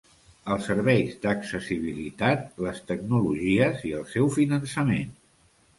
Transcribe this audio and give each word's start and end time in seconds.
Els 0.53 0.63
serveis 0.69 1.19
d'accessibilitat, 1.25 2.49
les 2.69 2.83
tecnologies 2.93 3.87
i 3.93 3.95
el 4.01 4.13
seu 4.17 4.35
finançament. 4.41 5.19